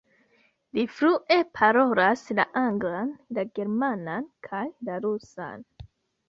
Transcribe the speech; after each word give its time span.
Li 0.77 0.85
flue 0.93 1.41
parolas 1.59 2.23
la 2.39 2.45
anglan, 2.63 3.13
la 3.39 3.45
germanan 3.59 4.27
kaj 4.49 4.63
la 4.89 4.99
rusan. 5.05 5.63